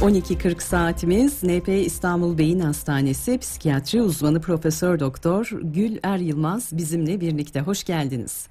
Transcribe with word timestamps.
12.40 0.00 0.60
saatimiz 0.60 1.44
NP 1.44 1.68
İstanbul 1.68 2.38
Beyin 2.38 2.60
Hastanesi 2.60 3.38
psikiyatri 3.38 4.02
uzmanı 4.02 4.40
Profesör 4.40 5.00
Doktor 5.00 5.50
Gül 5.62 5.98
Er 6.02 6.18
Yılmaz 6.18 6.76
bizimle 6.76 7.20
birlikte. 7.20 7.60
Hoş 7.60 7.84
geldiniz. 7.84 8.48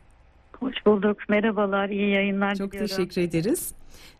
Hoş 0.60 0.86
bulduk. 0.86 1.18
Merhabalar. 1.30 1.90
iyi 1.90 2.10
yayınlar 2.10 2.56
Çok 2.56 2.72
diliyorum. 2.72 2.96
teşekkür 2.96 3.22
ederiz. 3.22 3.74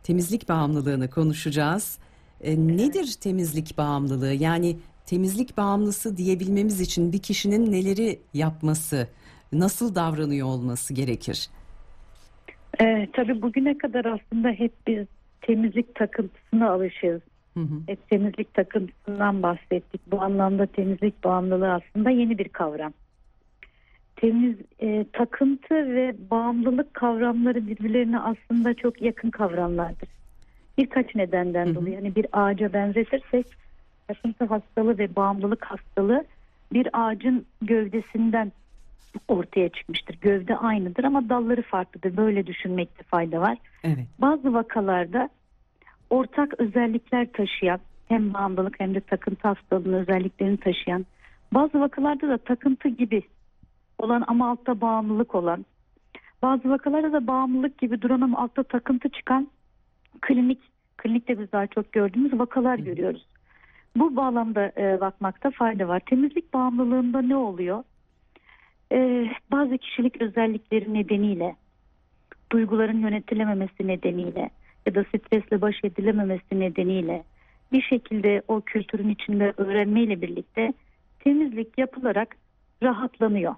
Temizlik 0.04 0.50
bağımlılığını 0.50 1.10
konuşacağız. 1.10 2.00
E, 2.42 2.58
nedir 2.58 3.16
temizlik 3.22 3.78
bağımlılığı? 3.78 4.34
Yani 4.34 4.78
temizlik 5.06 5.58
bağımlısı 5.58 6.18
diyebilmemiz 6.18 6.82
için 6.82 7.14
bir 7.14 7.20
kişinin 7.20 7.72
neleri 7.72 8.20
yapması, 8.34 9.08
nasıl 9.54 9.96
davranıyor 9.96 10.48
olması 10.48 10.94
gerekir? 10.94 11.48
Ee, 12.82 13.08
tabii 13.14 13.42
bugüne 13.42 13.78
kadar 13.78 14.06
aslında 14.06 14.50
hep 14.50 14.74
biz 14.88 15.08
temizlik 15.42 15.96
takıntısına 15.96 16.70
alışığız. 16.72 17.22
Hı 17.54 17.60
hı. 17.60 17.80
Hep 17.88 18.10
temizlik 18.10 18.54
takıntısından 18.54 19.44
bahsettik. 19.44 20.02
Bu 20.12 20.22
anlamda 20.22 20.66
temizlik 20.66 21.24
bağımlılığı 21.24 21.74
aslında 21.74 22.10
yeni 22.10 22.38
bir 22.38 22.50
kavram. 22.50 22.94
Temiz 24.16 24.56
e, 24.80 25.06
takıntı 25.14 25.76
ve 25.76 26.16
bağımlılık 26.32 26.94
kavramları 26.94 27.68
birbirlerine 27.68 28.20
aslında 28.20 28.74
çok 28.74 29.02
yakın 29.02 29.30
kavramlardır. 29.30 30.10
Birkaç 30.78 31.16
nedenden 31.16 31.66
Hı 31.66 31.70
hı. 31.70 31.76
dolayı. 31.76 31.96
Yani 31.96 32.16
bir 32.16 32.26
ağaca 32.32 32.74
benzetirsek 32.74 33.46
takıntı 34.08 34.46
hastalığı 34.46 34.98
ve 34.98 35.16
bağımlılık 35.16 35.66
hastalığı 35.66 36.26
bir 36.74 36.88
ağacın 36.94 37.46
gövdesinden 37.62 38.52
ortaya 39.28 39.70
çıkmıştır. 39.70 40.18
Gövde 40.22 40.58
aynıdır 40.58 41.04
ama 41.04 41.30
dalları 41.30 41.62
farklıdır. 41.62 42.18
Böyle 42.18 42.48
düşünmekte 42.48 43.04
fayda 43.04 43.42
var. 43.42 43.58
Evet. 43.84 44.06
Bazı 44.20 44.54
vakalarda 44.54 45.30
ortak 46.10 46.60
özellikler 46.60 47.32
taşıyan 47.32 47.80
hem 48.08 48.34
bağımlılık 48.34 48.80
hem 48.80 48.96
de 48.96 49.02
takıntı 49.02 49.48
hastalığının 49.48 49.94
özelliklerini 49.94 50.58
taşıyan 50.58 51.06
bazı 51.52 51.80
vakalarda 51.80 52.30
da 52.30 52.38
takıntı 52.38 52.90
gibi 52.90 53.22
olan 53.98 54.24
ama 54.28 54.50
altta 54.52 54.82
bağımlılık 54.82 55.36
olan 55.36 55.66
bazı 56.42 56.70
vakalarda 56.70 57.14
da 57.14 57.28
bağımlılık 57.28 57.78
gibi 57.78 58.02
duran 58.02 58.22
ama 58.22 58.38
altta 58.38 58.64
takıntı 58.64 59.10
çıkan 59.10 59.48
klinik 60.22 60.60
klinikte 60.98 61.40
biz 61.40 61.52
daha 61.52 61.68
çok 61.68 61.92
gördüğümüz 61.92 62.40
vakalar 62.40 62.80
görüyoruz. 62.80 63.26
Bu 63.96 64.16
bağlamda 64.16 64.72
e, 64.78 65.02
bakmakta 65.02 65.52
fayda 65.52 65.88
var. 65.88 66.00
Temizlik 66.00 66.54
bağımlılığında 66.54 67.22
ne 67.22 67.36
oluyor? 67.36 67.84
E, 68.92 69.30
bazı 69.52 69.78
kişilik 69.78 70.22
özellikleri 70.22 70.94
nedeniyle 70.94 71.56
duyguların 72.52 73.00
yönetilememesi 73.00 73.88
nedeniyle 73.88 74.50
ya 74.86 74.96
da 74.96 75.04
stresle 75.04 75.62
baş 75.62 75.76
edilememesi 75.84 76.60
nedeniyle 76.60 77.24
bir 77.72 77.82
şekilde 77.82 78.42
o 78.48 78.62
kültürün 78.62 79.10
içinde 79.10 79.54
öğrenmeyle 79.58 80.22
birlikte 80.22 80.74
temizlik 81.20 81.78
yapılarak 81.78 82.36
rahatlanıyor. 82.84 83.56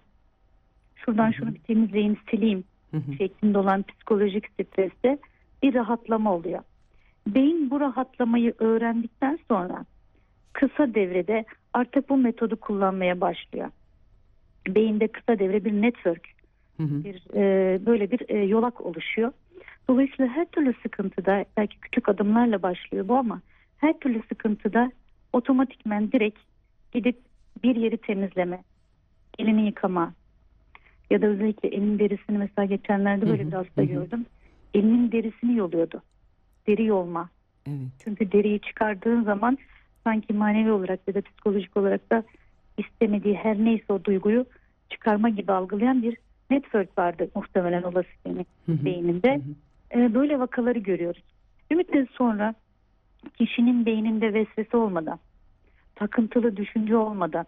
Şuradan 0.96 1.32
şunu 1.32 1.54
bir 1.54 1.60
temizleyeyim, 1.60 2.18
sileyim 2.32 2.64
şeklinde 3.18 3.58
olan 3.58 3.84
psikolojik 3.84 4.46
streste 4.48 5.18
bir 5.64 5.74
rahatlama 5.74 6.36
oluyor. 6.36 6.60
Beyin 7.28 7.70
bu 7.70 7.80
rahatlamayı 7.80 8.54
öğrendikten 8.60 9.40
sonra 9.48 9.86
kısa 10.54 10.94
devrede 10.94 11.46
artık 11.74 12.10
bu 12.10 12.18
metodu 12.18 12.56
kullanmaya 12.56 13.22
başlıyor. 13.22 13.70
Beyinde 14.68 15.08
kısa 15.08 15.40
devre 15.40 15.66
bir 15.66 15.72
network 15.72 16.28
bir 16.80 17.36
e, 17.36 17.86
böyle 17.86 18.12
bir 18.12 18.30
e, 18.30 18.38
yolak 18.38 18.82
oluşuyor. 18.82 19.32
Dolayısıyla 19.90 20.32
her 20.32 20.46
türlü 20.46 20.74
sıkıntıda 20.84 21.46
belki 21.58 21.80
küçük 21.80 22.10
adımlarla 22.10 22.62
başlıyor 22.62 23.08
bu 23.08 23.16
ama 23.16 23.42
her 23.78 24.00
türlü 24.00 24.22
sıkıntıda 24.30 24.92
otomatikmen 25.34 26.12
direkt 26.12 26.40
gidip 26.92 27.18
bir 27.64 27.76
yeri 27.76 27.98
temizleme, 27.98 28.64
elini 29.40 29.66
yıkama 29.66 30.14
ya 31.10 31.22
da 31.22 31.28
özellikle 31.28 31.70
elin 31.70 32.00
derisini 32.00 32.38
mesela 32.38 32.66
geçenlerde 32.66 33.30
böyle 33.30 33.48
bir 33.48 33.54
hasta 33.54 33.84
gördüm. 33.84 34.26
Elinin 34.74 35.12
derisini 35.12 35.56
yoluyordu. 35.56 36.02
Deri 36.68 36.86
yolma. 36.86 37.30
Evet. 37.68 37.92
Çünkü 38.04 38.32
deriyi 38.32 38.60
çıkardığın 38.60 39.24
zaman 39.24 39.58
sanki 40.04 40.34
manevi 40.34 40.72
olarak 40.72 41.00
ya 41.08 41.14
da 41.14 41.22
psikolojik 41.22 41.78
olarak 41.78 42.12
da 42.12 42.24
istemediği 42.78 43.36
her 43.36 43.58
neyse 43.58 43.94
o 43.94 44.04
duyguyu 44.04 44.46
çıkarma 44.90 45.30
gibi 45.30 45.52
algılayan 45.52 46.04
bir 46.04 46.18
network 46.50 46.98
vardı 46.98 47.30
muhtemelen 47.36 47.84
o 47.84 48.04
sistemin 48.04 48.46
Hı 48.66 48.72
hı. 48.72 48.86
beyninde. 48.86 49.42
Ee, 49.96 50.14
böyle 50.14 50.40
vakaları 50.40 50.80
görüyoruz. 50.80 51.24
Bir 51.72 51.76
müddet 51.76 52.10
sonra 52.12 52.54
kişinin 53.38 53.86
beyninde 53.86 54.34
vesvese 54.34 54.78
olmadan, 54.78 55.20
takıntılı 55.96 56.58
düşünce 56.58 56.98
olmadan, 56.98 57.46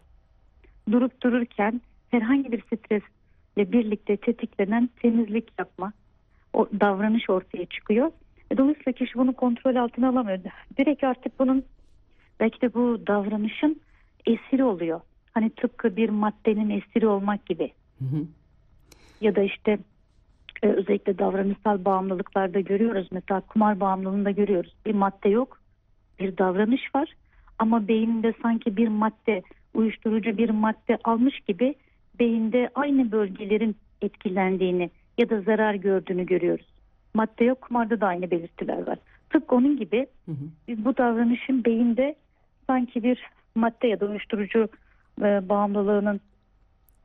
durup 0.91 1.21
dururken 1.21 1.81
herhangi 2.11 2.51
bir 2.51 2.61
stresle 2.61 3.71
birlikte 3.71 4.17
tetiklenen 4.17 4.89
temizlik 5.01 5.49
yapma, 5.59 5.93
o 6.53 6.67
davranış 6.79 7.29
ortaya 7.29 7.65
çıkıyor. 7.65 8.11
E, 8.51 8.57
Dolayısıyla 8.57 8.91
kişi 8.91 9.15
bunu 9.15 9.33
kontrol 9.33 9.75
altına 9.75 10.09
alamıyor. 10.09 10.39
Direkt 10.77 11.03
artık 11.03 11.39
bunun 11.39 11.63
belki 12.39 12.61
de 12.61 12.73
bu 12.73 13.07
davranışın 13.07 13.81
esiri 14.25 14.63
oluyor. 14.63 15.01
Hani 15.31 15.49
tıpkı 15.49 15.95
bir 15.95 16.09
maddenin 16.09 16.69
esiri 16.69 17.07
olmak 17.07 17.45
gibi 17.45 17.73
Hı 17.99 18.05
hı. 18.05 18.25
ya 19.21 19.35
da 19.35 19.41
işte 19.41 19.77
e, 20.63 20.67
özellikle 20.67 21.19
davranışsal 21.19 21.85
bağımlılıklarda 21.85 22.59
görüyoruz. 22.59 23.07
Mesela 23.11 23.41
kumar 23.41 23.79
bağımlılığında 23.79 24.31
görüyoruz. 24.31 24.73
Bir 24.85 24.93
madde 24.93 25.29
yok, 25.29 25.59
bir 26.19 26.37
davranış 26.37 26.95
var 26.95 27.13
ama 27.59 27.87
beyinde 27.87 28.33
sanki 28.41 28.77
bir 28.77 28.87
madde, 28.87 29.41
uyuşturucu 29.73 30.37
bir 30.37 30.49
madde 30.49 30.97
almış 31.03 31.39
gibi 31.39 31.75
beyinde 32.19 32.69
aynı 32.75 33.11
bölgelerin 33.11 33.75
etkilendiğini 34.01 34.89
ya 35.17 35.29
da 35.29 35.41
zarar 35.41 35.73
gördüğünü 35.73 36.25
görüyoruz. 36.25 36.65
Madde 37.13 37.43
yok, 37.43 37.61
kumarda 37.61 38.01
da 38.01 38.07
aynı 38.07 38.31
belirtiler 38.31 38.87
var. 38.87 38.97
Tıpkı 39.29 39.55
onun 39.55 39.77
gibi 39.77 40.07
Hı 40.25 40.31
hı. 40.31 40.45
biz 40.67 40.85
bu 40.85 40.97
davranışın 40.97 41.65
beyinde 41.65 42.15
sanki 42.67 43.03
bir 43.03 43.23
madde 43.55 43.87
ya 43.87 43.99
da 43.99 44.05
uyuşturucu 44.05 44.67
e, 45.21 45.49
bağımlılığının 45.49 46.21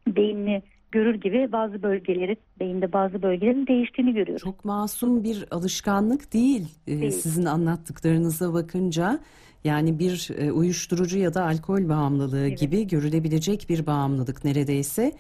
beynini 0.09 0.63
görür 0.93 1.15
gibi 1.15 1.53
bazı 1.53 1.83
bölgelerin 1.83 2.37
beyinde 2.61 2.93
bazı 2.93 3.23
bölgelerin 3.23 3.67
değiştiğini 3.67 4.15
görüyoruz. 4.15 4.43
Çok 4.45 4.65
masum 4.65 5.25
bir 5.25 5.45
alışkanlık 5.51 6.33
değil, 6.33 6.69
Ee, 6.87 7.01
Değil. 7.01 7.13
sizin 7.13 7.45
anlattıklarınıza 7.45 8.55
bakınca. 8.55 9.19
Yani 9.65 9.99
bir 9.99 10.31
e, 10.39 10.53
uyuşturucu 10.53 11.19
ya 11.19 11.35
da 11.35 11.45
alkol 11.45 11.89
bağımlılığı 11.89 12.49
Evet. 12.49 12.59
gibi 12.59 12.87
görülebilecek 12.87 13.67
bir 13.69 13.87
bağımlılık 13.87 14.45
neredeyse. 14.45 15.13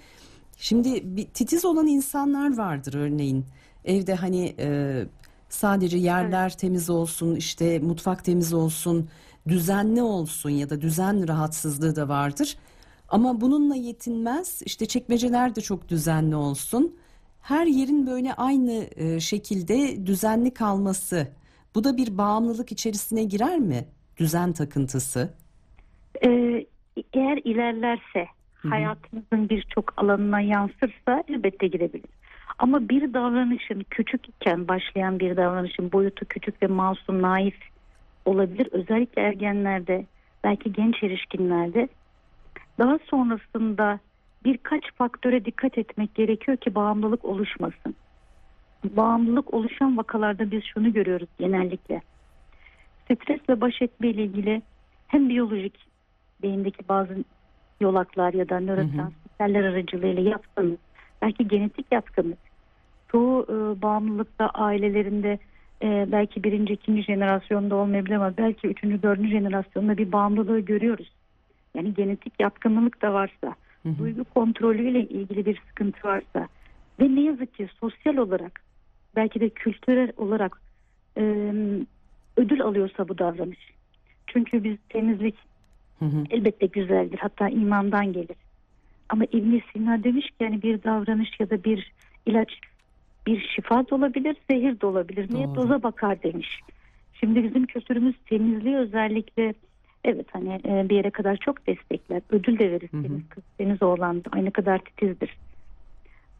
Şimdi 0.56 1.16
bir 1.16 1.24
titiz 1.26 1.64
olan 1.64 1.86
insanlar 1.86 2.56
vardır 2.58 2.94
örneğin. 2.94 3.44
Evde 3.84 4.14
hani 4.14 4.54
e, 4.58 5.02
sadece 5.48 5.98
yerler 5.98 6.56
temiz 6.56 6.90
olsun, 6.90 7.34
işte 7.36 7.78
mutfak 7.78 8.24
temiz 8.24 8.52
olsun, 8.52 9.08
düzenli 9.48 10.02
olsun 10.02 10.50
ya 10.50 10.70
da 10.70 10.80
düzen 10.80 11.28
rahatsızlığı 11.28 11.96
da 11.96 12.08
vardır. 12.08 12.56
Ama 13.08 13.40
bununla 13.40 13.74
yetinmez. 13.76 14.62
İşte 14.66 14.86
çekmeceler 14.86 15.56
de 15.56 15.60
çok 15.60 15.88
düzenli 15.88 16.36
olsun. 16.36 16.96
Her 17.42 17.66
yerin 17.66 18.06
böyle 18.06 18.34
aynı 18.34 18.86
e, 18.96 19.20
şekilde 19.20 20.06
düzenli 20.06 20.54
kalması. 20.54 21.28
Bu 21.74 21.84
da 21.84 21.96
bir 21.96 22.18
bağımlılık 22.18 22.72
içerisine 22.72 23.24
girer 23.24 23.58
mi? 23.58 23.84
Düzen 24.16 24.52
takıntısı. 24.52 25.34
Ee, 26.26 26.66
eğer 27.12 27.40
ilerlerse 27.44 28.26
hayatımızın 28.54 29.48
birçok 29.48 29.92
alanına 29.96 30.40
yansırsa 30.40 31.24
elbette 31.28 31.66
girebilir. 31.66 32.10
Ama 32.58 32.88
bir 32.88 33.14
davranışın 33.14 33.84
küçükken 33.90 34.68
başlayan 34.68 35.20
bir 35.20 35.36
davranışın 35.36 35.92
boyutu 35.92 36.26
küçük 36.26 36.62
ve 36.62 36.66
masum, 36.66 37.22
naif 37.22 37.54
olabilir. 38.24 38.68
Özellikle 38.72 39.22
ergenlerde, 39.22 40.06
belki 40.44 40.72
genç 40.72 41.02
erişkinlerde. 41.02 41.88
Daha 42.78 42.98
sonrasında 43.10 43.98
birkaç 44.44 44.92
faktöre 44.94 45.44
dikkat 45.44 45.78
etmek 45.78 46.14
gerekiyor 46.14 46.56
ki 46.56 46.74
bağımlılık 46.74 47.24
oluşmasın. 47.24 47.94
Bağımlılık 48.84 49.54
oluşan 49.54 49.96
vakalarda 49.96 50.50
biz 50.50 50.62
şunu 50.64 50.92
görüyoruz 50.92 51.28
genellikle. 51.38 52.02
Stresle 53.04 53.60
baş 53.60 53.82
etme 53.82 54.08
ile 54.08 54.22
ilgili 54.22 54.62
hem 55.06 55.28
biyolojik 55.28 55.74
beyindeki 56.42 56.88
bazı 56.88 57.24
yolaklar 57.80 58.34
ya 58.34 58.48
da 58.48 58.60
nörotransmitterler 58.60 59.64
aracılığıyla 59.64 60.22
yatkınlık, 60.22 60.80
belki 61.22 61.48
genetik 61.48 61.86
yatkınlık. 61.92 62.38
Çoğu 63.12 63.46
e, 63.48 63.82
bağımlılıkta 63.82 64.48
ailelerinde 64.48 65.38
e, 65.82 66.06
belki 66.12 66.44
birinci, 66.44 66.72
ikinci 66.72 67.02
jenerasyonda 67.02 67.74
olmayabilir 67.74 68.14
ama 68.14 68.32
belki 68.38 68.68
üçüncü, 68.68 69.02
dördüncü 69.02 69.30
jenerasyonda 69.30 69.98
bir 69.98 70.12
bağımlılığı 70.12 70.60
görüyoruz. 70.60 71.12
Yani 71.78 71.94
genetik 71.94 72.32
yatkınlık 72.40 73.02
da 73.02 73.12
varsa, 73.14 73.54
Hı 73.82 73.88
hı. 73.88 73.98
duygu 73.98 74.24
kontrolüyle 74.24 75.00
ilgili 75.00 75.46
bir 75.46 75.62
sıkıntı 75.68 76.08
varsa 76.08 76.48
ve 77.00 77.14
ne 77.14 77.20
yazık 77.20 77.54
ki 77.54 77.68
sosyal 77.80 78.16
olarak 78.16 78.60
belki 79.16 79.40
de 79.40 79.48
kültürel 79.48 80.12
olarak 80.16 80.60
e, 81.16 81.22
ödül 82.36 82.62
alıyorsa 82.62 83.08
bu 83.08 83.18
davranış. 83.18 83.58
Çünkü 84.26 84.64
biz 84.64 84.76
temizlik 84.88 85.34
Hı 85.98 86.04
hı. 86.04 86.24
elbette 86.30 86.66
güzeldir. 86.66 87.18
Hatta 87.18 87.48
imandan 87.48 88.12
gelir. 88.12 88.36
Ama 89.08 89.24
ibn 89.24 89.58
Sina 89.72 90.04
demiş 90.04 90.26
ki 90.26 90.34
yani 90.40 90.62
bir 90.62 90.82
davranış 90.82 91.40
ya 91.40 91.50
da 91.50 91.64
bir 91.64 91.92
ilaç 92.26 92.58
bir 93.26 93.48
şifa 93.56 93.88
da 93.90 93.94
olabilir, 93.94 94.36
zehir 94.50 94.80
de 94.80 94.86
olabilir. 94.86 95.26
Niye 95.34 95.46
Doğru. 95.46 95.54
doza 95.54 95.82
bakar 95.82 96.22
demiş. 96.22 96.60
Şimdi 97.20 97.44
bizim 97.44 97.66
kültürümüz 97.66 98.14
temizliği 98.26 98.76
özellikle 98.76 99.54
evet 100.04 100.26
hani 100.32 100.60
e, 100.64 100.88
bir 100.88 100.96
yere 100.96 101.10
kadar 101.10 101.36
çok 101.36 101.66
destekler. 101.66 102.22
Ödül 102.30 102.58
de 102.58 102.70
verir 102.70 102.92
Hı 102.92 102.96
hı. 102.96 103.02
temiz 103.02 103.28
kız, 103.28 103.44
temiz 103.58 103.82
oğlan 103.82 104.24
da 104.24 104.28
aynı 104.32 104.50
kadar 104.50 104.78
titizdir. 104.78 105.38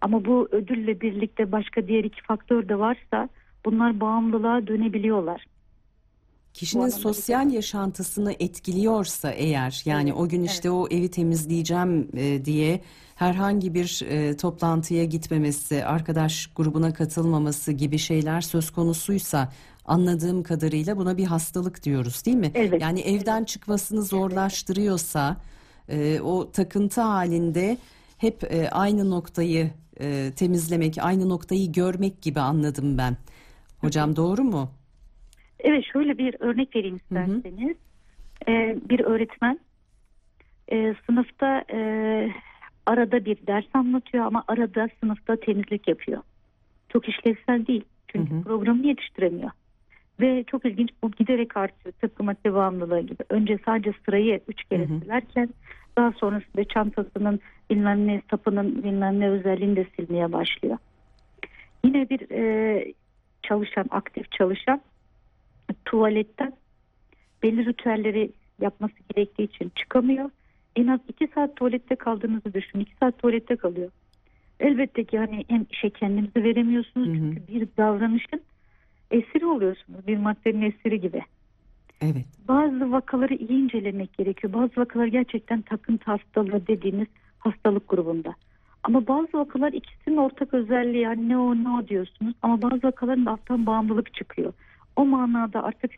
Ama 0.01 0.25
bu 0.25 0.49
ödülle 0.51 1.01
birlikte 1.01 1.53
başka 1.53 1.89
diğer 1.89 2.05
iki 2.05 2.23
faktör 2.23 2.69
de 2.69 2.79
varsa 2.79 3.29
bunlar 3.65 4.01
bağımlılığa 4.01 4.67
dönebiliyorlar. 4.67 5.47
Kişinin 6.55 6.89
sosyal 6.89 7.53
yaşantısını 7.53 8.33
etkiliyorsa 8.33 9.31
eğer 9.31 9.83
yani 9.85 10.11
Evet, 10.11 10.21
o 10.21 10.29
gün 10.29 10.43
işte 10.43 10.71
o 10.71 10.89
evi 10.91 11.11
temizleyeceğim 11.11 12.09
e, 12.17 12.45
diye 12.45 12.81
herhangi 13.15 13.75
bir 13.75 14.03
e, 14.09 14.37
toplantıya 14.37 15.05
gitmemesi, 15.05 15.85
arkadaş 15.85 16.47
grubuna 16.47 16.93
katılmaması 16.93 17.73
gibi 17.73 17.99
şeyler 17.99 18.41
söz 18.41 18.71
konusuysa 18.71 19.53
anladığım 19.89 20.43
kadarıyla 20.43 20.97
buna 20.97 21.17
bir 21.17 21.25
hastalık 21.25 21.83
diyoruz 21.83 22.27
değil 22.27 22.37
mi? 22.37 22.51
Evet, 22.55 22.83
Yani 22.83 23.01
evden 23.01 23.45
çıkmasını 23.45 24.03
zorlaştırıyorsa 24.03 25.37
e, 25.89 26.21
o 26.21 26.51
takıntı 26.53 27.01
halinde 27.01 27.79
hep 28.19 28.45
e, 28.45 28.71
aynı 28.71 29.11
noktayı 29.11 29.71
e, 30.01 30.33
temizlemek, 30.37 30.97
aynı 31.01 31.29
noktayı 31.29 31.73
görmek 31.73 32.23
gibi 32.23 32.41
anladım 32.41 32.99
ben. 32.99 33.17
Hocam 33.79 34.17
doğru 34.17 34.43
mu? 34.45 34.71
Evet 35.61 35.85
şöyle 35.93 36.19
bir 36.19 36.37
örnek 36.41 36.77
vereyim 36.77 36.97
isterseniz. 36.97 37.77
Ee, 38.49 38.79
bir 38.89 39.01
öğretmen 39.01 39.59
e, 40.73 40.95
sınıfta 41.07 41.65
e, 41.73 41.79
arada 42.87 43.25
bir 43.25 43.47
ders 43.47 43.65
anlatıyor 43.75 44.25
ama 44.25 44.45
arada 44.49 44.89
sınıfta 45.01 45.37
temizlik 45.37 45.89
yapıyor. 45.89 46.23
Çok 46.89 47.09
işlevsel 47.09 47.67
değil. 47.67 47.85
Çünkü 48.09 48.35
Hı 48.35 48.39
hı. 48.39 48.43
programını 48.43 48.87
yetiştiremiyor. 48.87 49.51
Ve 50.21 50.45
çok 50.45 50.65
ilginç 50.65 50.91
bu 51.03 51.11
giderek 51.11 51.57
artıyor 51.57 51.93
tıpkı 52.01 52.25
madde 52.25 52.55
bağımlılığı 52.55 53.01
gibi. 53.01 53.25
Önce 53.29 53.59
sadece 53.65 53.93
sırayı 54.05 54.41
üç 54.49 54.65
kere 54.65 54.89
Hı 54.89 54.95
hı. 54.95 55.01
silerken 55.01 55.49
daha 55.99 56.13
sonrasında 56.13 56.65
çantasının 56.65 57.41
bilmem 57.71 58.07
ne 58.07 58.23
sapının 58.31 58.83
bilmem 58.83 59.21
ne 59.21 59.29
özelliğini 59.29 59.77
de 59.77 59.87
silmeye 59.97 60.33
başlıyor. 60.33 60.79
Yine 61.85 62.09
bir 62.11 62.31
e, 62.31 62.93
çalışan, 63.43 63.87
aktif 63.91 64.33
çalışan 64.33 64.81
tuvaletten 65.85 66.53
belli 67.43 67.67
ritüelleri 67.67 68.33
yapması 68.61 68.95
gerektiği 69.15 69.43
için 69.43 69.73
çıkamıyor. 69.75 70.31
En 70.77 70.87
az 70.87 71.01
iki 71.09 71.29
saat 71.35 71.57
tuvalette 71.57 71.97
kaldığınızı 71.97 72.55
düşünün. 72.55 72.83
iki 72.83 72.97
saat 73.01 73.19
tuvalette 73.19 73.57
kalıyor. 73.57 73.91
Elbette 74.61 75.05
ki 75.05 75.19
hani 75.19 75.45
hem 75.49 75.67
işe 75.71 75.91
kendinizi 75.91 76.45
veremiyorsunuz 76.45 77.09
Hı 77.09 77.13
hı. 77.13 77.17
çünkü 77.17 77.49
bir 77.49 77.69
davranışın 77.77 78.43
esiri 79.11 79.47
oluyorsunuz. 79.47 80.07
Bir 80.07 80.19
maddenin 80.19 80.63
esiri 80.63 81.01
gibi. 81.01 81.23
Evet. 82.01 82.27
Bazı 82.49 82.93
vakaları 82.93 83.35
iyi 83.35 83.65
incelemek 83.65 84.13
gerekiyor. 84.13 84.53
Bazı 84.53 84.81
vakalar 84.81 85.07
gerçekten 85.07 85.63
takıntı 85.63 86.05
hastalığı 86.05 86.67
dediğimiz 86.67 87.09
hastalık 87.39 87.89
grubunda. 87.89 88.35
Ama 88.83 89.07
bazı 89.07 89.39
vakalar 89.39 89.73
ikisinin 89.73 90.17
ortak 90.17 90.55
özelliği 90.55 91.03
yani 91.03 91.29
ne 91.29 91.39
o 91.39 91.55
ne 91.55 91.69
o 91.69 91.89
diyorsunuz. 91.89 92.35
Ama 92.43 92.63
bazı 92.63 92.83
vakaların 92.83 93.27
da 93.27 93.31
alttan 93.31 93.67
bağımlılık 93.67 94.15
çıkıyor. 94.15 94.53
O 94.97 95.05
manada 95.05 95.63
artık 95.63 95.91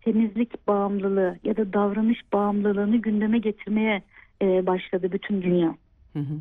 temizlik 0.00 0.66
bağımlılığı 0.68 1.38
ya 1.44 1.56
da 1.56 1.72
davranış 1.72 2.18
bağımlılığını 2.32 2.96
gündeme 2.96 3.38
getirmeye 3.38 4.02
e, 4.42 4.66
başladı 4.66 5.12
bütün 5.12 5.42
dünya. 5.42 5.76
Hı 6.12 6.18
hı. 6.18 6.34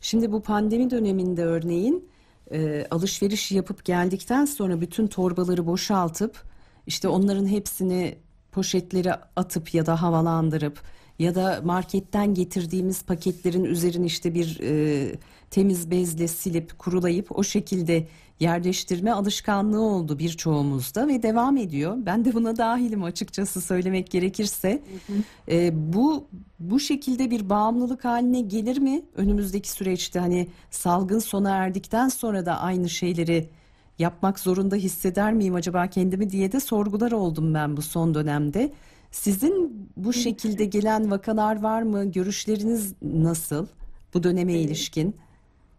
Şimdi 0.00 0.32
bu 0.32 0.42
pandemi 0.42 0.90
döneminde 0.90 1.44
örneğin 1.44 2.08
e, 2.52 2.86
alışveriş 2.90 3.52
yapıp 3.52 3.84
geldikten 3.84 4.44
sonra 4.44 4.80
bütün 4.80 5.06
torbaları 5.06 5.66
boşaltıp 5.66 6.42
işte 6.86 7.08
onların 7.08 7.46
hepsini 7.46 8.18
poşetlere 8.52 9.16
atıp 9.36 9.74
ya 9.74 9.86
da 9.86 10.02
havalandırıp 10.02 10.80
ya 11.20 11.34
da 11.34 11.60
marketten 11.64 12.34
getirdiğimiz 12.34 13.02
paketlerin 13.02 13.64
üzerine 13.64 14.06
işte 14.06 14.34
bir 14.34 14.60
e, 14.62 15.12
temiz 15.50 15.90
bezle 15.90 16.28
silip 16.28 16.78
kurulayıp 16.78 17.38
o 17.38 17.42
şekilde 17.42 18.06
yerleştirme 18.40 19.12
alışkanlığı 19.12 19.80
oldu 19.80 20.18
birçoğumuzda 20.18 21.08
ve 21.08 21.22
devam 21.22 21.56
ediyor. 21.56 21.96
Ben 21.96 22.24
de 22.24 22.34
buna 22.34 22.56
dahilim 22.56 23.04
açıkçası 23.04 23.60
söylemek 23.60 24.10
gerekirse. 24.10 24.82
E, 25.48 25.92
bu 25.92 26.24
bu 26.58 26.80
şekilde 26.80 27.30
bir 27.30 27.48
bağımlılık 27.48 28.04
haline 28.04 28.40
gelir 28.40 28.78
mi 28.78 29.02
önümüzdeki 29.16 29.70
süreçte 29.70 30.18
hani 30.18 30.48
salgın 30.70 31.18
sona 31.18 31.50
erdikten 31.50 32.08
sonra 32.08 32.46
da 32.46 32.60
aynı 32.60 32.88
şeyleri 32.88 33.48
yapmak 33.98 34.38
zorunda 34.38 34.76
hisseder 34.76 35.32
miyim 35.32 35.54
acaba 35.54 35.86
kendimi 35.86 36.30
diye 36.30 36.52
de 36.52 36.60
sorgular 36.60 37.12
oldum 37.12 37.54
ben 37.54 37.76
bu 37.76 37.82
son 37.82 38.14
dönemde. 38.14 38.72
Sizin 39.10 39.88
bu 39.96 40.12
şekilde 40.12 40.64
gelen 40.64 41.10
vakalar 41.10 41.62
var 41.62 41.82
mı? 41.82 42.12
Görüşleriniz 42.12 42.94
nasıl 43.02 43.66
bu 44.14 44.22
döneme 44.22 44.52
ilişkin? 44.52 45.16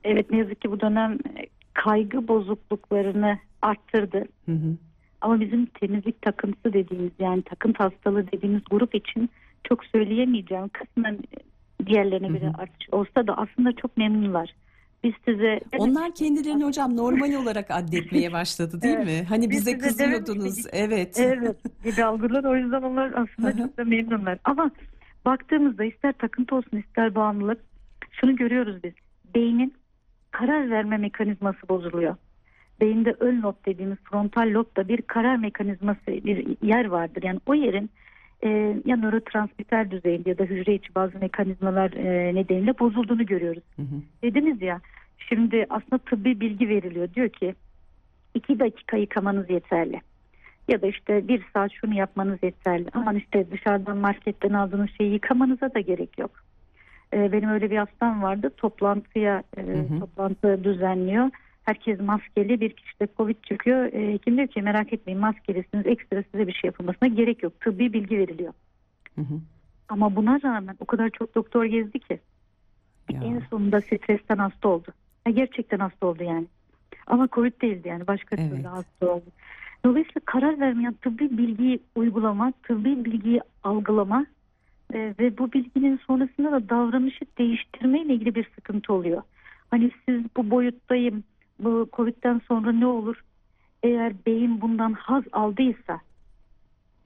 Evet 0.04 0.31
ne 0.31 0.38
yazık 0.38 0.62
ki 0.62 0.72
bu 0.72 0.80
dönem 0.80 1.12
e, 1.13 1.45
kaygı 1.74 2.28
bozukluklarını 2.28 3.38
arttırdı. 3.62 4.25
Hı 4.45 4.51
hı. 4.51 4.78
Ama 5.22 5.39
bizim 5.39 5.66
temizlik 5.66 6.22
takıntısı 6.22 6.74
dediğimiz 6.74 7.12
yani 7.19 7.42
takıntı 7.42 7.83
hastalığı 7.83 8.31
dediğimiz 8.31 8.62
grup 8.72 8.95
için 8.95 9.30
çok 9.63 9.86
söyleyemeyeceğim. 9.86 10.69
Kısmen 10.69 11.19
diğerlerine 11.86 12.27
Hı 12.27 12.31
hı. 12.31 12.38
göre 12.38 12.51
artış 12.57 12.89
olsa 12.92 13.27
da 13.27 13.38
aslında 13.38 13.72
çok 13.74 13.98
memnunlar. 13.98 14.56
Biz 15.03 15.13
size 15.25 15.59
Onlar 15.77 16.15
kendilerini 16.15 16.63
hocam 16.63 16.98
normal 16.98 17.33
olarak 17.33 17.71
addetmeye 17.71 18.31
başladı 18.31 18.81
değil 18.81 18.95
Evet. 18.98 19.06
mi? 19.06 19.25
Hani 19.30 19.50
Biz 19.50 19.57
bize 19.57 19.77
kızıyordunuz. 19.77 20.65
Evet. 20.71 21.19
evet 21.19 21.57
gibi 21.83 22.03
algılar 22.03 22.44
o 22.44 22.56
yüzden 22.56 22.81
onlar 22.81 23.13
aslında 23.13 23.57
çok 23.57 23.77
da 23.77 23.83
memnunlar. 23.83 24.38
Ama 24.44 24.71
baktığımızda 25.25 25.83
ister 25.83 26.13
takıntı 26.13 26.56
olsun 26.56 26.77
ister 26.77 27.15
bağımlılık 27.15 27.59
şunu 28.12 28.36
görüyoruz 28.36 28.83
biz. 28.83 28.94
Beynin 29.36 29.74
karar 30.31 30.69
verme 30.69 30.98
mekanizması 30.98 31.69
bozuluyor. 31.69 32.15
Beyinde 32.81 33.15
ön 33.19 33.42
lob 33.42 33.56
dediğimiz 33.65 33.98
frontal 34.03 34.50
lobda 34.53 34.88
bir 34.88 35.01
karar 35.01 35.36
mekanizması 35.36 36.07
bir 36.07 36.57
yer 36.62 36.86
vardır. 36.86 37.24
Yani 37.24 37.39
o 37.45 37.53
yerin 37.53 37.89
e, 38.43 38.49
ya 38.85 38.97
nörotransmitter 38.97 39.91
düzeyinde 39.91 40.29
ya 40.29 40.38
da 40.38 40.43
hücre 40.43 40.75
içi 40.75 40.95
bazı 40.95 41.19
mekanizmalar 41.19 41.91
e, 41.91 42.36
nedeniyle 42.36 42.79
bozulduğunu 42.79 43.25
görüyoruz. 43.25 43.63
Hı 43.75 43.81
hı. 43.81 44.01
Dediniz 44.24 44.62
ya 44.62 44.81
şimdi 45.17 45.65
aslında 45.69 45.98
tıbbi 45.98 46.39
bilgi 46.39 46.69
veriliyor. 46.69 47.13
Diyor 47.13 47.29
ki 47.29 47.55
iki 48.33 48.60
dakika 48.60 48.98
yıkamanız 48.98 49.50
yeterli. 49.50 50.01
Ya 50.67 50.81
da 50.81 50.88
işte 50.88 51.27
bir 51.27 51.43
saat 51.53 51.71
şunu 51.71 51.93
yapmanız 51.93 52.39
yeterli. 52.43 52.86
Aman 52.93 53.15
işte 53.15 53.51
dışarıdan 53.51 53.98
marketten 53.98 54.53
aldığınız 54.53 54.89
şeyi 54.98 55.13
yıkamanıza 55.13 55.74
da 55.74 55.79
gerek 55.79 56.19
yok. 56.19 56.31
Ee, 57.13 57.31
benim 57.31 57.50
öyle 57.50 57.71
bir 57.71 57.77
hastam 57.77 58.24
vardı. 58.24 58.51
Toplantıya 58.57 59.43
e, 59.57 59.62
Hı 59.62 59.71
hı. 59.71 60.00
toplantı 60.00 60.63
düzenliyor. 60.63 61.29
Herkes 61.65 62.00
maskeli 62.00 62.62
bir 62.62 62.70
kişide 62.70 63.08
Covid 63.18 63.44
çıkıyor. 63.44 63.86
E, 63.94 64.13
hekim 64.13 64.38
diyor 64.38 64.48
ki 64.48 64.62
merak 64.62 64.94
etmeyin 64.94 65.22
maskelisiniz 65.22 65.86
ekstra 65.88 66.24
size 66.32 66.48
bir 66.48 66.53
şey 66.53 66.68
yapılmasına 66.68 67.08
gerek 67.10 67.44
yok. 67.44 67.62
Tıbbi 67.62 67.94
bilgi 67.94 68.18
veriliyor. 68.18 68.53
Hı 69.15 69.22
hı. 69.22 69.39
Ama 69.89 70.15
buna 70.15 70.39
rağmen 70.44 70.75
o 70.80 70.86
kadar 70.86 71.10
çok 71.10 71.36
doktor 71.36 71.65
gezdi 71.65 72.00
ki 72.00 72.20
Ya. 73.12 73.22
en 73.24 73.41
sonunda 73.50 73.82
stresten 73.82 74.38
hasta 74.38 74.70
oldu. 74.70 74.88
Ha, 75.24 75.30
gerçekten 75.32 75.80
hasta 75.80 76.08
oldu 76.08 76.24
yani. 76.24 76.46
Ama 77.08 77.27
Covid 77.32 77.62
değildi 77.62 77.88
yani 77.88 78.08
başka 78.08 78.36
Evet. 78.36 78.51
türlü 78.51 78.63
hasta 78.68 79.08
oldu. 79.08 79.25
Dolayısıyla 79.86 80.22
karar 80.25 80.60
vermeyen 80.60 80.94
tıbbi 80.94 81.38
bilgiyi 81.38 81.80
uygulama, 81.96 82.53
tıbbi 82.63 83.06
bilgiyi 83.06 83.41
algılama 83.63 84.25
e, 84.94 85.13
ve 85.20 85.38
bu 85.38 85.51
bilginin 85.53 86.00
sonrasında 86.08 86.51
da 86.51 86.70
davranışı 86.70 87.25
değiştirme 87.38 88.01
ile 88.01 88.13
ilgili 88.13 88.36
bir 88.36 88.50
sıkıntı 88.56 88.94
oluyor. 88.94 89.22
Hani 89.72 89.91
siz 90.06 90.24
bu 90.38 90.50
boyuttayım, 90.50 91.24
bu 91.63 91.89
Covid'den 91.94 92.41
sonra 92.48 92.72
ne 92.72 92.86
olur? 92.86 93.24
Eğer 93.84 94.13
beyin 94.25 94.62
bundan 94.62 94.94
haz 94.94 95.24
aldıysa 95.32 96.00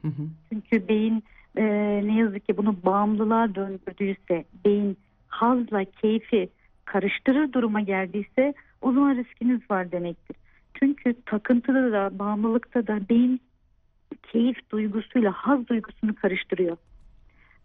Hı 0.01 0.07
hı. 0.07 0.27
çünkü 0.49 0.87
beyin 0.87 1.23
e, 1.57 1.63
ne 2.07 2.15
yazık 2.17 2.47
ki 2.47 2.57
bunu 2.57 2.75
bağımlılığa 2.83 3.55
döndürdüyse, 3.55 4.45
beyin 4.65 4.97
hazla 5.27 5.83
keyfi 5.83 6.49
karıştırır 6.85 7.53
duruma 7.53 7.81
geldiyse 7.81 8.53
o 8.81 8.93
zaman 8.93 9.15
riskiniz 9.15 9.61
var 9.71 9.91
demektir. 9.91 10.37
Çünkü 10.73 11.15
takıntıda 11.25 11.91
da 11.91 12.19
bağımlılıkta 12.19 12.87
da 12.87 13.09
beyin 13.09 13.41
keyif 14.31 14.69
duygusuyla 14.71 15.31
haz 15.31 15.67
duygusunu 15.67 16.15
karıştırıyor. 16.15 16.77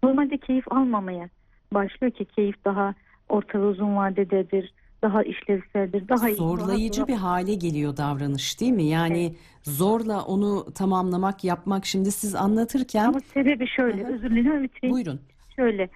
Normalde 0.03 0.39
keyif 0.39 0.73
almamaya 0.73 1.29
başlıyor 1.73 2.13
ki 2.13 2.25
keyif 2.25 2.65
daha 2.65 2.95
orta 3.29 3.59
uzun 3.59 3.97
vadededir. 3.97 4.73
Daha 5.03 5.23
işlevseldir, 5.23 6.09
daha 6.09 6.29
iyi. 6.29 6.37
Zorlayıcı 6.37 7.07
bir 7.07 7.15
hale 7.15 7.55
geliyor 7.55 7.97
davranış 7.97 8.61
değil 8.61 8.73
mi? 8.73 8.85
Yani 8.85 9.35
zorla 9.63 10.23
onu 10.25 10.67
tamamlamak, 10.75 11.45
yapmak. 11.45 11.87
Şimdi 11.87 12.13
siz 12.13 12.35
anlatırken 12.35 13.05
Ama 13.05 13.21
sebebi 13.21 13.67
şöyle, 13.67 14.05
Aha. 14.05 14.13
özür 14.13 14.31
dilerim 14.31 14.53
Ümit 14.57 14.83
buyurun. 14.83 15.21
şöyle 15.57 15.89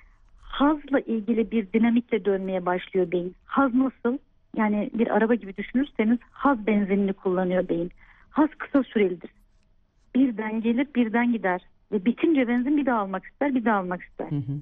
hazla 0.42 1.00
ilgili 1.00 1.50
bir 1.50 1.72
dinamikle 1.72 2.24
dönmeye 2.24 2.66
başlıyor 2.66 3.10
beyin. 3.12 3.34
Haz 3.44 3.74
nasıl? 3.74 4.18
Yani 4.56 4.90
bir 4.94 5.16
araba 5.16 5.34
gibi 5.34 5.56
düşünürseniz 5.56 6.18
haz 6.30 6.66
benzinini 6.66 7.12
kullanıyor 7.12 7.68
beyin. 7.68 7.90
Haz 8.30 8.48
kısa 8.58 8.82
sürelidir. 8.82 9.30
Birden 10.14 10.60
gelir 10.60 10.86
birden 10.94 11.32
gider. 11.32 11.60
Ve 11.92 12.04
bitince 12.04 12.48
benzin 12.48 12.76
bir 12.76 12.86
daha 12.86 12.98
almak 13.00 13.24
ister 13.24 13.54
bir 13.54 13.64
daha 13.64 13.78
almak 13.78 14.02
ister. 14.02 14.30
Hı 14.30 14.36
hı. 14.36 14.60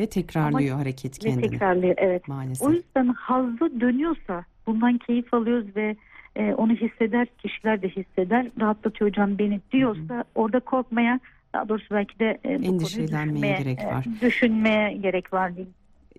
Ve 0.00 0.06
tekrarlıyor 0.06 0.76
hareket 0.76 1.24
Ve 1.24 1.30
kendini 1.30 1.50
tekrarlıyor 1.50 1.94
evet. 1.98 2.28
maalesef. 2.28 2.68
O 2.68 2.72
yüzden 2.72 3.06
hazzı 3.06 3.80
dönüyorsa 3.80 4.44
bundan 4.66 4.98
keyif 4.98 5.34
alıyoruz 5.34 5.76
ve 5.76 5.96
e, 6.36 6.54
onu 6.54 6.72
hisseder 6.72 7.26
kişiler 7.38 7.82
de 7.82 7.88
hisseder 7.88 8.50
rahatlatıyor 8.60 9.10
hocam 9.10 9.38
beni 9.38 9.60
diyorsa 9.72 10.24
orada 10.34 10.60
korkmaya 10.60 11.20
daha 11.54 11.68
doğrusu 11.68 11.94
belki 11.94 12.18
de 12.18 12.38
e, 12.44 12.52
Endişelenmeye 12.52 13.58
gerek 13.58 13.78
e, 13.80 13.86
var. 13.86 14.04
düşünmeye 14.20 14.92
gerek 14.92 15.32
var 15.32 15.56
değil. 15.56 15.68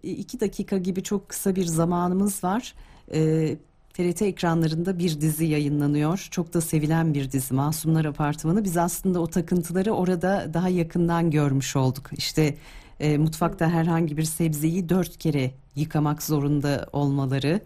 İki 0.04 0.40
dakika 0.40 0.78
gibi 0.78 1.04
çok 1.04 1.30
kısa 1.30 1.56
bir 1.56 1.66
zamanımız 1.66 2.44
var. 2.44 2.74
Ee, 3.14 3.56
TRT 3.94 4.22
ekranlarında 4.22 5.00
bir 5.00 5.22
dizi 5.22 5.46
yayınlanıyor. 5.46 6.28
Çok 6.32 6.54
da 6.54 6.62
sevilen 6.62 7.14
bir 7.14 7.32
dizi 7.32 7.54
Masumlar 7.54 8.06
Apartmanı. 8.06 8.64
Biz 8.64 8.78
aslında 8.78 9.20
o 9.20 9.28
takıntıları 9.28 9.92
orada 9.92 10.54
daha 10.54 10.70
yakından 10.70 11.32
görmüş 11.32 11.76
olduk. 11.76 12.10
İşte 12.18 12.56
e, 13.02 13.18
mutfakta 13.18 13.70
herhangi 13.70 14.18
bir 14.18 14.24
sebzeyi 14.24 14.90
dört 14.90 15.18
kere 15.18 15.52
yıkamak 15.76 16.24
zorunda 16.24 16.86
olmaları, 16.94 17.62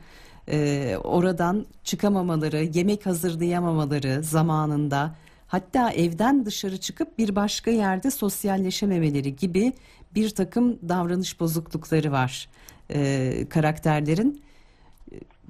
e, 0.48 0.98
oradan 1.04 1.66
çıkamamaları, 1.84 2.64
yemek 2.64 3.06
hazırlayamamaları 3.06 4.24
zamanında, 4.24 5.16
hatta 5.48 5.92
evden 5.92 6.46
dışarı 6.46 6.78
çıkıp 6.78 7.18
bir 7.18 7.36
başka 7.36 7.72
yerde 7.72 8.12
sosyalleşememeleri 8.12 9.36
gibi 9.36 9.74
bir 10.16 10.30
takım 10.30 10.80
davranış 10.90 11.40
bozuklukları 11.40 12.12
var 12.12 12.50
e, 12.90 13.32
karakterlerin. 13.50 14.42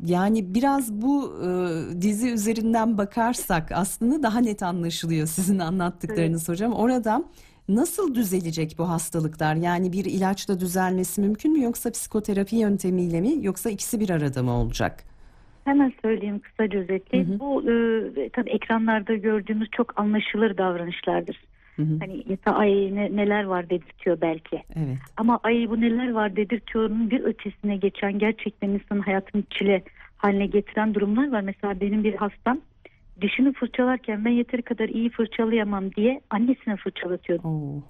Yani 0.05 0.55
biraz 0.55 0.91
bu 0.91 1.33
e, 1.43 2.01
dizi 2.01 2.29
üzerinden 2.29 2.97
bakarsak 2.97 3.71
aslında 3.71 4.23
daha 4.23 4.39
net 4.39 4.63
anlaşılıyor 4.63 5.27
sizin 5.27 5.59
anlattıklarınız 5.59 6.49
hocam. 6.49 6.73
Orada 6.73 7.23
nasıl 7.69 8.15
düzelecek 8.15 8.75
bu 8.77 8.89
hastalıklar? 8.89 9.55
Yani 9.55 9.91
bir 9.93 10.05
ilaçla 10.05 10.59
düzelmesi 10.59 11.21
mümkün 11.21 11.51
mü 11.51 11.63
yoksa 11.63 11.91
psikoterapi 11.91 12.55
yöntemiyle 12.55 13.21
mi 13.21 13.33
yoksa 13.41 13.69
ikisi 13.69 13.99
bir 13.99 14.09
arada 14.09 14.43
mı 14.43 14.51
olacak? 14.51 15.03
Hemen 15.65 15.93
söyleyeyim 16.01 16.39
kısaca 16.39 16.79
özetleyeyim. 16.79 17.31
Hı 17.31 17.35
hı. 17.35 17.39
Bu 17.39 17.61
e, 17.61 18.29
tabii 18.29 18.49
ekranlarda 18.49 19.15
gördüğümüz 19.15 19.69
çok 19.71 19.99
anlaşılır 19.99 20.57
davranışlardır. 20.57 21.41
Hı 21.75 21.81
hı, 21.81 21.99
Hani 21.99 22.23
ya 22.29 22.53
ay 22.53 22.69
ne- 22.95 23.15
neler 23.15 23.43
var 23.43 23.69
dedirtiyor 23.69 24.21
belki. 24.21 24.63
Evet. 24.75 24.97
Ama 25.17 25.39
ay 25.43 25.69
bu 25.69 25.81
neler 25.81 26.11
var 26.11 26.35
dedirtiyorun 26.35 27.09
bir 27.11 27.23
ötesine 27.23 27.77
geçen 27.77 28.19
gerçekten 28.19 28.69
insanın 28.69 29.01
hayatını 29.01 29.43
çile 29.49 29.83
haline 30.17 30.45
getiren 30.47 30.93
durumlar 30.93 31.31
var. 31.31 31.41
Mesela 31.41 31.81
benim 31.81 32.03
bir 32.03 32.15
hastam 32.15 32.59
dişini 33.21 33.53
fırçalarken 33.53 34.25
ben 34.25 34.29
yeteri 34.31 34.61
kadar 34.61 34.89
iyi 34.89 35.09
fırçalayamam 35.09 35.91
diye 35.91 36.21
annesine 36.29 36.75
fırçalatıyordu. 36.75 37.47
Oo. 37.47 37.83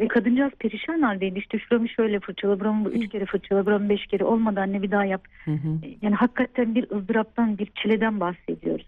Ve 0.00 0.08
kadıncağız 0.08 0.52
perişan 0.58 1.02
haldeydi. 1.02 1.38
İşte 1.38 1.58
şuramı 1.58 1.88
şöyle 1.88 2.20
fırçala, 2.20 2.60
buramı 2.60 2.88
üç 2.90 3.08
kere 3.08 3.26
fırçala, 3.26 3.66
buramı 3.66 3.88
beş 3.88 4.06
kere 4.06 4.24
olmadı 4.24 4.60
anne 4.60 4.82
bir 4.82 4.90
daha 4.90 5.04
yap. 5.04 5.24
Hı 5.44 5.50
hı, 5.50 5.78
Yani 6.02 6.14
hakikaten 6.14 6.74
bir 6.74 6.90
ızdıraptan, 6.90 7.58
bir 7.58 7.66
çileden 7.82 8.20
bahsediyoruz. 8.20 8.86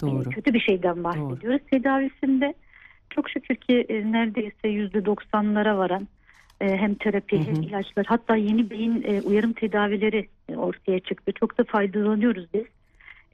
doğru. 0.00 0.20
E, 0.30 0.30
kötü 0.30 0.54
bir 0.54 0.60
şeyden 0.60 1.04
bahsediyoruz. 1.04 1.60
Tedavisinde 1.70 2.54
çok 3.10 3.30
şükür 3.30 3.54
ki 3.56 3.86
e, 3.88 4.12
neredeyse 4.12 4.68
yüzde 4.68 5.04
doksanlara 5.04 5.78
varan 5.78 6.08
e, 6.60 6.76
hem 6.76 6.94
terapi 6.94 7.36
Hı 7.36 7.40
hı. 7.40 7.44
hem 7.44 7.62
ilaçlar 7.62 8.06
hatta 8.06 8.36
yeni 8.36 8.70
beyin 8.70 9.02
e, 9.06 9.20
uyarım 9.22 9.52
tedavileri 9.52 10.28
e, 10.48 10.56
ortaya 10.56 11.00
çıktı. 11.00 11.32
Çok 11.40 11.58
da 11.58 11.64
faydalanıyoruz 11.64 12.46
biz. 12.54 12.64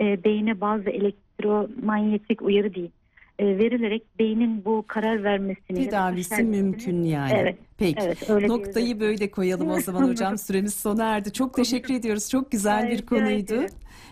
E, 0.01 0.25
beyine 0.25 0.61
bazı 0.61 0.91
elektromanyetik 0.91 2.43
uyarı 2.43 2.75
değil 2.75 2.91
e, 3.39 3.59
verilerek 3.59 4.03
beynin 4.19 4.65
bu 4.65 4.85
karar 4.87 5.25
vermesini 5.25 5.85
Tedavisi 5.85 6.43
mümkün 6.43 7.03
yani. 7.03 7.33
Evet, 7.37 7.59
Peki. 7.79 8.01
Evet, 8.03 8.31
öyle 8.31 8.49
Noktayı 8.49 8.75
diyebiliriz. 8.75 9.01
böyle 9.01 9.31
koyalım 9.31 9.71
o 9.71 9.81
zaman 9.81 10.09
hocam. 10.09 10.39
Süremiz 10.39 10.75
sona 10.75 11.05
erdi. 11.05 11.33
Çok 11.33 11.55
teşekkür 11.55 11.95
ediyoruz. 11.95 12.29
Çok 12.31 12.51
güzel 12.51 12.91
bir 12.91 13.07
konuydu. 13.07 13.67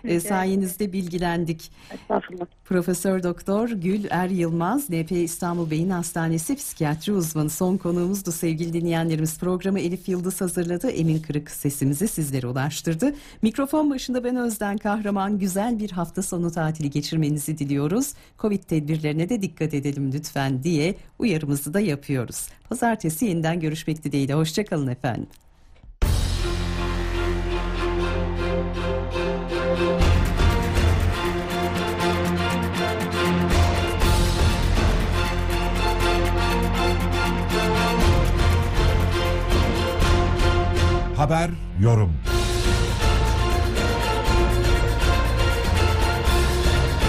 E, 0.05 0.21
sayenizde 0.21 0.93
bilgilendik. 0.93 1.73
Estağfurullah. 1.95 2.47
Profesör 2.65 3.23
Doktor 3.23 3.69
Gül 3.69 4.05
Er 4.11 4.29
Yılmaz, 4.29 4.91
NP 4.91 5.13
İstanbul 5.13 5.71
Beyin 5.71 5.91
Hastanesi 5.91 6.57
psikiyatri 6.57 7.13
uzmanı. 7.13 7.51
Son 7.51 7.77
konuğumuzdu 7.77 8.33
sevgili 8.33 8.73
dinleyenlerimiz. 8.73 9.39
Programı 9.39 9.81
Elif 9.81 10.09
Yıldız 10.09 10.41
hazırladı. 10.41 10.91
Emin 10.91 11.19
Kırık 11.19 11.51
sesimizi 11.51 12.09
sizlere 12.09 12.47
ulaştırdı. 12.47 13.15
Mikrofon 13.43 13.91
başında 13.91 14.25
ben 14.25 14.37
Özden 14.37 14.77
Kahraman. 14.77 15.39
Güzel 15.39 15.79
bir 15.79 15.91
hafta 15.91 16.23
sonu 16.23 16.51
tatili 16.51 16.91
geçirmenizi 16.91 17.59
diliyoruz. 17.59 18.13
Covid 18.39 18.63
tedbirlerine 18.63 19.29
de 19.29 19.43
dikkat 19.43 19.75
edelim 19.75 20.13
lütfen 20.13 20.63
diye 20.63 20.95
uyarımızı 21.19 21.75
da 21.75 21.81
yapıyoruz. 21.81 22.49
Pazartesi 22.69 23.25
yeniden 23.25 23.61
görüşmek 23.61 24.05
dileğiyle. 24.05 24.35
Hoşçakalın 24.35 24.87
efendim. 24.87 25.27
Haber, 41.17 41.51
yorum. 41.81 42.13